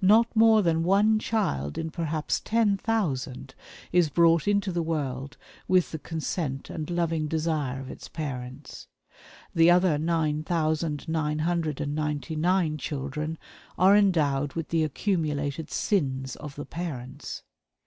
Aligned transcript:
Not 0.00 0.34
more 0.34 0.62
than 0.62 0.84
one 0.84 1.18
child 1.18 1.76
in 1.76 1.90
perhaps 1.90 2.40
ten 2.40 2.78
thousand 2.78 3.54
is 3.92 4.08
brought 4.08 4.48
into 4.48 4.72
the 4.72 4.80
world 4.82 5.36
with 5.68 5.92
the 5.92 5.98
consent 5.98 6.70
and 6.70 6.88
loving 6.88 7.28
desire 7.28 7.78
of 7.78 7.90
its 7.90 8.08
parents. 8.08 8.88
The 9.54 9.70
other 9.70 9.98
nine 9.98 10.44
thousand, 10.44 11.06
nine 11.10 11.40
hundred, 11.40 11.78
and 11.82 11.94
ninety 11.94 12.36
nine 12.36 12.78
children 12.78 13.36
are 13.76 13.94
endowed 13.94 14.54
with 14.54 14.70
the 14.70 14.82
accumulated 14.82 15.70
sins 15.70 16.36
of 16.36 16.54
the 16.56 16.64
parents. 16.64 17.42